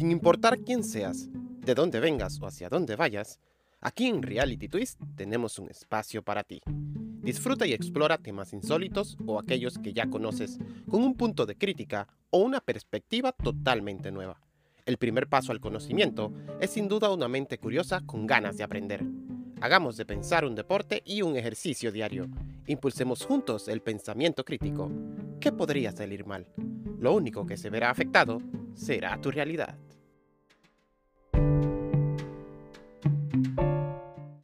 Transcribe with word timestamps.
Sin 0.00 0.10
importar 0.10 0.60
quién 0.60 0.82
seas, 0.82 1.28
de 1.30 1.74
dónde 1.74 2.00
vengas 2.00 2.40
o 2.40 2.46
hacia 2.46 2.70
dónde 2.70 2.96
vayas, 2.96 3.38
aquí 3.82 4.06
en 4.06 4.22
Reality 4.22 4.66
Twist 4.66 4.98
tenemos 5.14 5.58
un 5.58 5.68
espacio 5.68 6.22
para 6.22 6.42
ti. 6.42 6.62
Disfruta 7.22 7.66
y 7.66 7.74
explora 7.74 8.16
temas 8.16 8.54
insólitos 8.54 9.18
o 9.26 9.38
aquellos 9.38 9.78
que 9.78 9.92
ya 9.92 10.08
conoces 10.08 10.58
con 10.88 11.02
un 11.02 11.18
punto 11.18 11.44
de 11.44 11.54
crítica 11.54 12.08
o 12.30 12.38
una 12.38 12.62
perspectiva 12.62 13.32
totalmente 13.32 14.10
nueva. 14.10 14.40
El 14.86 14.96
primer 14.96 15.28
paso 15.28 15.52
al 15.52 15.60
conocimiento 15.60 16.32
es 16.62 16.70
sin 16.70 16.88
duda 16.88 17.12
una 17.12 17.28
mente 17.28 17.58
curiosa 17.58 18.00
con 18.06 18.26
ganas 18.26 18.56
de 18.56 18.64
aprender. 18.64 19.04
Hagamos 19.60 19.98
de 19.98 20.06
pensar 20.06 20.46
un 20.46 20.54
deporte 20.54 21.02
y 21.04 21.20
un 21.20 21.36
ejercicio 21.36 21.92
diario. 21.92 22.26
Impulsemos 22.68 23.26
juntos 23.26 23.68
el 23.68 23.82
pensamiento 23.82 24.46
crítico. 24.46 24.90
¿Qué 25.40 25.52
podría 25.52 25.92
salir 25.92 26.24
mal? 26.24 26.46
Lo 26.98 27.12
único 27.12 27.44
que 27.44 27.58
se 27.58 27.68
verá 27.68 27.90
afectado 27.90 28.40
será 28.74 29.20
tu 29.20 29.30
realidad. 29.30 29.76
thank 33.42 33.58
you 33.60 33.69